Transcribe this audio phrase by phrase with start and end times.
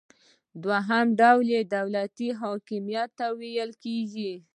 [0.63, 4.33] دوهم ډول یې دولتي حاکمیت ته ویل کیږي.